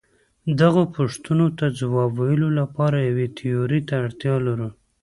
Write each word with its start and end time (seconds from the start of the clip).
دغو 0.59 0.83
پوښتنو 0.95 1.47
ته 1.57 1.65
ځواب 1.79 2.11
ویلو 2.19 2.49
لپاره 2.59 2.97
یوې 3.09 3.27
تیورۍ 3.37 3.81
ته 3.87 3.93
اړتیا 4.03 4.35
لرو. 4.47 4.69